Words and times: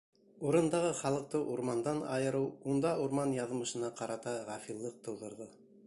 Урындағы 0.51 0.93
халыҡты 0.99 1.41
урмандан 1.55 2.01
айырыу 2.15 2.47
унда 2.73 2.95
урман 3.05 3.35
яҙмышына 3.41 3.93
ҡарата 4.01 4.35
ғафиллыҡ 4.51 4.99
тыуҙырҙы. 5.09 5.53